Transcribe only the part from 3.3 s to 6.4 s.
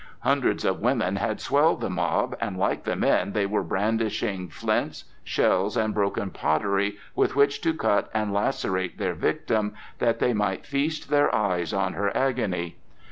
they were brandishing flints, shells, and broken